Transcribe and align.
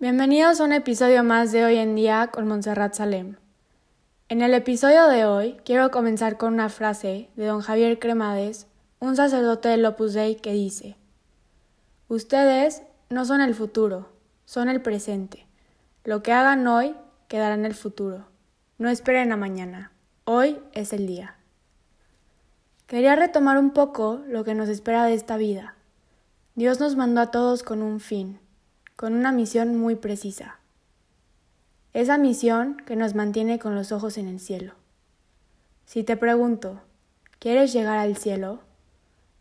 Bienvenidos 0.00 0.60
a 0.60 0.64
un 0.64 0.72
episodio 0.72 1.22
más 1.22 1.52
de 1.52 1.64
Hoy 1.64 1.76
en 1.76 1.94
Día 1.94 2.26
con 2.32 2.48
Montserrat 2.48 2.94
Salem. 2.94 3.36
En 4.28 4.42
el 4.42 4.52
episodio 4.52 5.06
de 5.06 5.24
hoy 5.24 5.56
quiero 5.64 5.92
comenzar 5.92 6.36
con 6.36 6.52
una 6.52 6.68
frase 6.68 7.30
de 7.36 7.46
don 7.46 7.60
Javier 7.60 8.00
Cremades, 8.00 8.66
un 8.98 9.14
sacerdote 9.14 9.68
del 9.68 9.86
Opus 9.86 10.12
Dei 10.12 10.34
que 10.34 10.52
dice: 10.52 10.96
Ustedes 12.08 12.82
no 13.08 13.24
son 13.24 13.40
el 13.40 13.54
futuro, 13.54 14.08
son 14.44 14.68
el 14.68 14.82
presente. 14.82 15.46
Lo 16.02 16.24
que 16.24 16.32
hagan 16.32 16.66
hoy 16.66 16.96
quedará 17.28 17.54
en 17.54 17.64
el 17.64 17.74
futuro. 17.74 18.26
No 18.78 18.90
esperen 18.90 19.30
a 19.30 19.36
mañana. 19.36 19.92
Hoy 20.24 20.58
es 20.72 20.92
el 20.92 21.06
día. 21.06 21.36
Quería 22.88 23.14
retomar 23.14 23.58
un 23.58 23.70
poco 23.70 24.20
lo 24.26 24.42
que 24.42 24.56
nos 24.56 24.68
espera 24.68 25.04
de 25.04 25.14
esta 25.14 25.36
vida. 25.36 25.76
Dios 26.56 26.80
nos 26.80 26.96
mandó 26.96 27.20
a 27.20 27.30
todos 27.30 27.62
con 27.62 27.80
un 27.80 28.00
fin 28.00 28.40
con 28.96 29.14
una 29.14 29.32
misión 29.32 29.76
muy 29.76 29.96
precisa. 29.96 30.58
Esa 31.92 32.16
misión 32.18 32.76
que 32.86 32.96
nos 32.96 33.14
mantiene 33.14 33.58
con 33.58 33.74
los 33.74 33.92
ojos 33.92 34.18
en 34.18 34.28
el 34.28 34.40
cielo. 34.40 34.74
Si 35.84 36.04
te 36.04 36.16
pregunto, 36.16 36.80
¿quieres 37.38 37.72
llegar 37.72 37.98
al 37.98 38.16
cielo? 38.16 38.60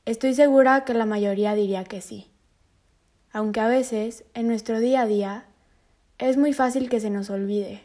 Estoy 0.06 0.34
segura 0.34 0.86
que 0.86 0.94
la 0.94 1.06
mayoría 1.06 1.56
diría 1.56 1.84
que 1.84 2.02
sí. 2.02 2.28
Aunque 3.32 3.60
a 3.60 3.68
veces, 3.68 4.26
en 4.34 4.48
nuestro 4.48 4.80
día 4.80 5.02
a 5.02 5.08
día, 5.08 5.46
es 6.18 6.38
muy 6.38 6.54
fácil 6.54 6.90
que 6.90 7.00
se 7.00 7.10
nos 7.10 7.30
olvide, 7.30 7.84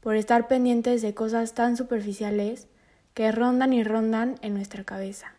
por 0.00 0.16
estar 0.16 0.48
pendientes 0.48 1.02
de 1.02 1.14
cosas 1.14 1.54
tan 1.54 1.76
superficiales 1.76 2.68
que 3.14 3.32
rondan 3.32 3.72
y 3.72 3.82
rondan 3.84 4.36
en 4.42 4.54
nuestra 4.54 4.84
cabeza. 4.84 5.34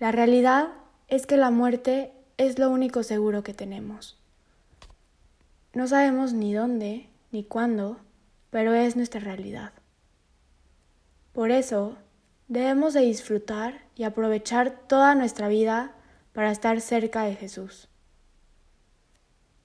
La 0.00 0.10
realidad 0.10 0.68
es 1.08 1.26
que 1.26 1.36
la 1.36 1.50
muerte 1.50 2.12
es 2.36 2.58
lo 2.58 2.70
único 2.70 3.02
seguro 3.02 3.42
que 3.42 3.54
tenemos. 3.54 4.18
No 5.72 5.86
sabemos 5.86 6.32
ni 6.32 6.54
dónde 6.54 7.08
ni 7.32 7.44
cuándo, 7.44 7.98
pero 8.50 8.74
es 8.74 8.96
nuestra 8.96 9.20
realidad. 9.20 9.72
Por 11.32 11.50
eso, 11.50 11.96
debemos 12.46 12.94
de 12.94 13.00
disfrutar 13.00 13.82
y 13.96 14.04
aprovechar 14.04 14.86
toda 14.86 15.14
nuestra 15.16 15.48
vida 15.48 15.92
para 16.32 16.52
estar 16.52 16.80
cerca 16.80 17.24
de 17.24 17.34
Jesús. 17.34 17.88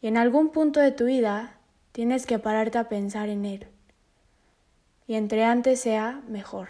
Y 0.02 0.08
en 0.08 0.18
algún 0.18 0.50
punto 0.50 0.80
de 0.80 0.92
tu 0.92 1.06
vida 1.06 1.58
tienes 1.92 2.26
que 2.26 2.40
pararte 2.40 2.78
a 2.78 2.90
pensar 2.90 3.30
en 3.30 3.46
Él. 3.46 3.68
Y 5.06 5.16
entre 5.16 5.44
antes 5.44 5.82
sea 5.82 6.24
mejor. 6.28 6.70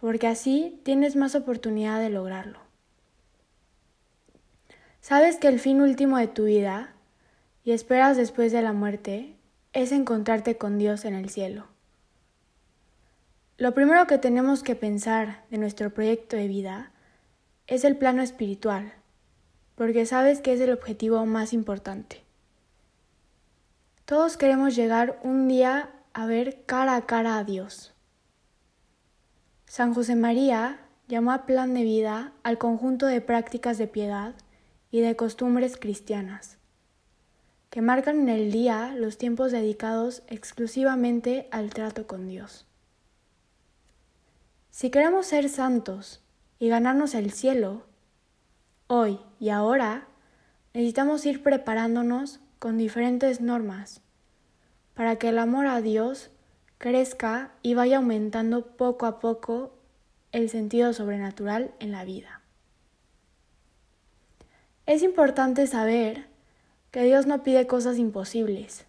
Porque 0.00 0.26
así 0.26 0.80
tienes 0.84 1.14
más 1.14 1.34
oportunidad 1.34 2.00
de 2.00 2.10
lograrlo. 2.10 2.63
Sabes 5.04 5.36
que 5.36 5.48
el 5.48 5.60
fin 5.60 5.82
último 5.82 6.16
de 6.16 6.28
tu 6.28 6.44
vida, 6.44 6.94
y 7.62 7.72
esperas 7.72 8.16
después 8.16 8.52
de 8.52 8.62
la 8.62 8.72
muerte, 8.72 9.36
es 9.74 9.92
encontrarte 9.92 10.56
con 10.56 10.78
Dios 10.78 11.04
en 11.04 11.14
el 11.14 11.28
cielo. 11.28 11.66
Lo 13.58 13.74
primero 13.74 14.06
que 14.06 14.16
tenemos 14.16 14.62
que 14.62 14.74
pensar 14.74 15.44
de 15.50 15.58
nuestro 15.58 15.92
proyecto 15.92 16.36
de 16.36 16.48
vida 16.48 16.90
es 17.66 17.84
el 17.84 17.98
plano 17.98 18.22
espiritual, 18.22 18.94
porque 19.74 20.06
sabes 20.06 20.40
que 20.40 20.54
es 20.54 20.60
el 20.62 20.72
objetivo 20.72 21.26
más 21.26 21.52
importante. 21.52 22.24
Todos 24.06 24.38
queremos 24.38 24.74
llegar 24.74 25.20
un 25.22 25.48
día 25.48 25.90
a 26.14 26.24
ver 26.24 26.64
cara 26.64 26.96
a 26.96 27.04
cara 27.04 27.36
a 27.36 27.44
Dios. 27.44 27.92
San 29.66 29.92
José 29.92 30.16
María 30.16 30.80
llamó 31.08 31.32
a 31.32 31.44
plan 31.44 31.74
de 31.74 31.82
vida 31.82 32.32
al 32.42 32.56
conjunto 32.56 33.04
de 33.04 33.20
prácticas 33.20 33.76
de 33.76 33.86
piedad 33.86 34.34
y 34.94 35.00
de 35.00 35.16
costumbres 35.16 35.76
cristianas, 35.76 36.56
que 37.68 37.82
marcan 37.82 38.20
en 38.20 38.28
el 38.28 38.52
día 38.52 38.94
los 38.96 39.18
tiempos 39.18 39.50
dedicados 39.50 40.22
exclusivamente 40.28 41.48
al 41.50 41.70
trato 41.70 42.06
con 42.06 42.28
Dios. 42.28 42.68
Si 44.70 44.90
queremos 44.90 45.26
ser 45.26 45.48
santos 45.48 46.22
y 46.60 46.68
ganarnos 46.68 47.16
el 47.16 47.32
cielo, 47.32 47.82
hoy 48.86 49.18
y 49.40 49.48
ahora 49.48 50.06
necesitamos 50.74 51.26
ir 51.26 51.42
preparándonos 51.42 52.38
con 52.60 52.78
diferentes 52.78 53.40
normas 53.40 54.00
para 54.94 55.16
que 55.16 55.30
el 55.30 55.40
amor 55.40 55.66
a 55.66 55.80
Dios 55.80 56.30
crezca 56.78 57.52
y 57.62 57.74
vaya 57.74 57.96
aumentando 57.96 58.76
poco 58.76 59.06
a 59.06 59.18
poco 59.18 59.76
el 60.30 60.50
sentido 60.50 60.92
sobrenatural 60.92 61.74
en 61.80 61.90
la 61.90 62.04
vida. 62.04 62.43
Es 64.86 65.02
importante 65.02 65.66
saber 65.66 66.26
que 66.90 67.04
Dios 67.04 67.26
no 67.26 67.42
pide 67.42 67.66
cosas 67.66 67.98
imposibles. 67.98 68.84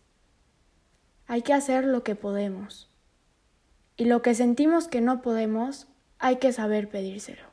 Hay 1.25 1.41
que 1.41 1.53
hacer 1.53 1.85
lo 1.85 2.03
que 2.03 2.15
podemos. 2.15 2.89
Y 3.95 4.05
lo 4.05 4.21
que 4.21 4.35
sentimos 4.35 4.89
que 4.89 4.99
no 4.99 5.21
podemos, 5.21 5.87
hay 6.19 6.35
que 6.35 6.51
saber 6.51 6.89
pedírselo. 6.89 7.43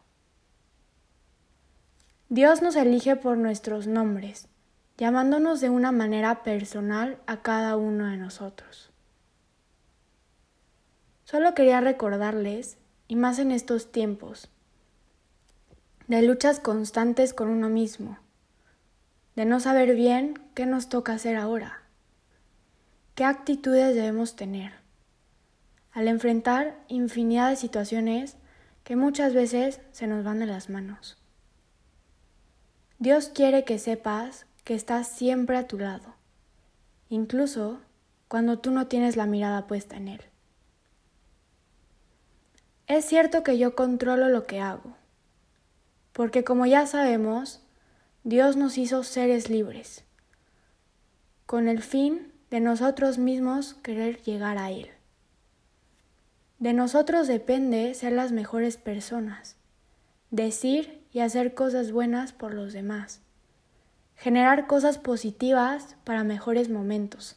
Dios 2.28 2.62
nos 2.62 2.74
elige 2.74 3.14
por 3.14 3.36
nuestros 3.36 3.86
nombres, 3.86 4.48
llamándonos 4.98 5.60
de 5.60 5.70
una 5.70 5.92
manera 5.92 6.42
personal 6.42 7.18
a 7.26 7.42
cada 7.42 7.76
uno 7.76 8.06
de 8.06 8.16
nosotros. 8.16 8.90
Solo 11.24 11.54
quería 11.54 11.80
recordarles, 11.80 12.76
y 13.06 13.14
más 13.14 13.38
en 13.38 13.52
estos 13.52 13.92
tiempos, 13.92 14.48
de 16.08 16.22
luchas 16.22 16.58
constantes 16.58 17.32
con 17.34 17.48
uno 17.48 17.68
mismo, 17.68 18.18
de 19.36 19.44
no 19.44 19.60
saber 19.60 19.94
bien 19.94 20.38
qué 20.54 20.66
nos 20.66 20.88
toca 20.88 21.14
hacer 21.14 21.36
ahora, 21.36 21.82
qué 23.14 23.24
actitudes 23.24 23.94
debemos 23.94 24.36
tener, 24.36 24.72
al 25.92 26.08
enfrentar 26.08 26.78
infinidad 26.88 27.50
de 27.50 27.56
situaciones 27.56 28.36
que 28.84 28.96
muchas 28.96 29.34
veces 29.34 29.80
se 29.92 30.06
nos 30.06 30.24
van 30.24 30.38
de 30.38 30.46
las 30.46 30.68
manos. 30.68 31.18
Dios 32.98 33.28
quiere 33.28 33.64
que 33.64 33.78
sepas 33.78 34.46
que 34.64 34.74
estás 34.74 35.08
siempre 35.08 35.56
a 35.56 35.66
tu 35.66 35.78
lado, 35.78 36.14
incluso 37.08 37.80
cuando 38.28 38.58
tú 38.58 38.70
no 38.70 38.86
tienes 38.86 39.16
la 39.16 39.26
mirada 39.26 39.66
puesta 39.66 39.96
en 39.96 40.08
Él. 40.08 40.20
Es 42.86 43.04
cierto 43.04 43.42
que 43.42 43.58
yo 43.58 43.74
controlo 43.74 44.28
lo 44.28 44.46
que 44.46 44.60
hago, 44.60 44.96
porque 46.12 46.44
como 46.44 46.66
ya 46.66 46.86
sabemos, 46.86 47.61
Dios 48.24 48.56
nos 48.56 48.78
hizo 48.78 49.02
seres 49.02 49.50
libres, 49.50 50.04
con 51.44 51.66
el 51.66 51.82
fin 51.82 52.32
de 52.50 52.60
nosotros 52.60 53.18
mismos 53.18 53.74
querer 53.82 54.22
llegar 54.22 54.58
a 54.58 54.70
Él. 54.70 54.90
De 56.60 56.72
nosotros 56.72 57.26
depende 57.26 57.94
ser 57.94 58.12
las 58.12 58.30
mejores 58.30 58.76
personas, 58.76 59.56
decir 60.30 61.04
y 61.12 61.18
hacer 61.18 61.54
cosas 61.54 61.90
buenas 61.90 62.32
por 62.32 62.54
los 62.54 62.72
demás, 62.72 63.20
generar 64.14 64.68
cosas 64.68 64.98
positivas 64.98 65.96
para 66.04 66.22
mejores 66.22 66.68
momentos. 66.68 67.36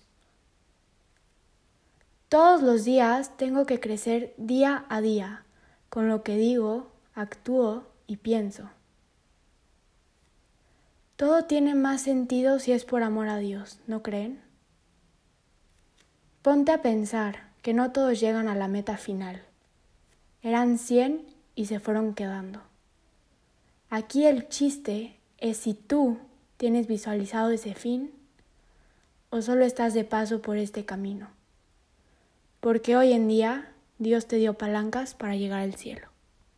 Todos 2.29 2.62
los 2.62 2.85
días 2.85 3.35
tengo 3.38 3.66
que 3.66 3.79
crecer 3.79 4.35
día 4.38 4.85
a 4.90 5.02
día 5.02 5.46
con 5.90 6.09
lo 6.09 6.22
que 6.22 6.35
digo, 6.35 6.91
actúo 7.16 7.88
y 8.06 8.17
pienso. 8.17 8.69
Todo 11.16 11.46
tiene 11.46 11.76
más 11.76 12.02
sentido 12.02 12.59
si 12.59 12.74
es 12.74 12.84
por 12.84 13.02
amor 13.02 13.30
a 13.30 13.38
Dios, 13.38 13.80
¿no 13.88 14.03
creen? 14.03 14.42
Ponte 16.42 16.74
a 16.74 16.81
pensar 16.81 17.50
que 17.62 17.74
no 17.74 17.92
todos 17.92 18.20
llegan 18.20 18.50
a 18.50 18.56
la 18.56 18.68
meta 18.68 18.98
final. 18.98 19.42
Eran 20.42 20.78
cien 20.78 21.26
y 21.56 21.68
se 21.68 21.80
fueron 21.80 22.14
quedando. 22.14 22.62
Aquí 23.90 24.26
el 24.26 24.50
chiste 24.50 25.18
es 25.38 25.58
si 25.58 25.74
tú 25.74 26.18
tienes 26.58 26.86
visualizado 26.88 27.50
ese 27.50 27.76
fin 27.76 28.12
o 29.29 29.41
solo 29.41 29.64
estás 29.64 29.94
de 29.94 30.03
paso 30.03 30.41
por 30.41 30.58
este 30.58 30.84
camino. 30.84 31.29
Porque 32.59 32.97
hoy 32.97 33.14
en 33.14 33.29
día 33.29 33.72
Dios 34.00 34.28
te 34.28 34.35
dio 34.35 34.56
palancas 34.56 35.14
para 35.14 35.38
llegar 35.38 35.62
al 35.62 35.76
cielo. 35.76 36.15